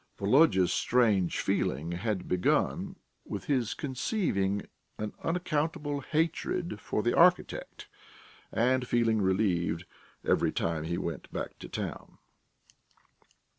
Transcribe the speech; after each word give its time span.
Volodya's 0.17 0.73
strange 0.73 1.39
feeling 1.39 1.91
had 1.91 2.27
begun 2.27 2.95
with 3.23 3.45
his 3.45 3.75
conceiving 3.75 4.63
an 4.97 5.13
unaccountable 5.23 5.99
hatred 5.99 6.79
for 6.81 7.03
the 7.03 7.15
architect, 7.15 7.87
and 8.51 8.87
feeling 8.87 9.21
relieved 9.21 9.85
every 10.25 10.51
time 10.51 10.85
he 10.85 10.97
went 10.97 11.31
back 11.31 11.59
to 11.59 11.69
town. 11.69 12.17